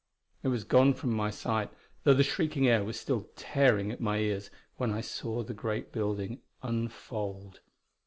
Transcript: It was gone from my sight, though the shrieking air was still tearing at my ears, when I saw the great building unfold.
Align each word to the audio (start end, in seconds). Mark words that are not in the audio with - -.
It 0.41 0.47
was 0.47 0.63
gone 0.63 0.95
from 0.95 1.11
my 1.13 1.29
sight, 1.29 1.69
though 2.05 2.15
the 2.15 2.23
shrieking 2.23 2.67
air 2.67 2.83
was 2.83 2.99
still 2.99 3.29
tearing 3.35 3.91
at 3.91 4.01
my 4.01 4.17
ears, 4.17 4.49
when 4.77 4.89
I 4.91 5.01
saw 5.01 5.43
the 5.43 5.53
great 5.53 5.91
building 5.91 6.41
unfold. 6.63 7.59